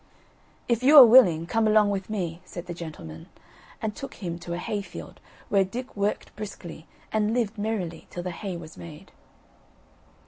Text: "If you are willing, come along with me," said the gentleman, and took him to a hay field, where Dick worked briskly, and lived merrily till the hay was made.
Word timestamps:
"If 0.67 0.81
you 0.81 0.97
are 0.97 1.05
willing, 1.05 1.45
come 1.45 1.67
along 1.67 1.91
with 1.91 2.09
me," 2.09 2.41
said 2.43 2.65
the 2.65 2.73
gentleman, 2.73 3.29
and 3.83 3.95
took 3.95 4.15
him 4.15 4.39
to 4.39 4.53
a 4.55 4.57
hay 4.57 4.81
field, 4.81 5.19
where 5.47 5.63
Dick 5.63 5.95
worked 5.95 6.35
briskly, 6.35 6.87
and 7.11 7.35
lived 7.35 7.59
merrily 7.59 8.07
till 8.09 8.23
the 8.23 8.31
hay 8.31 8.57
was 8.57 8.77
made. 8.77 9.11